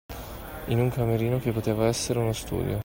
[0.65, 2.79] In un camerino che poteva essere uno studio